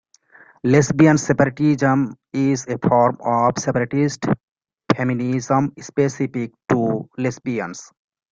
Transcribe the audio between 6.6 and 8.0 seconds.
to lesbians.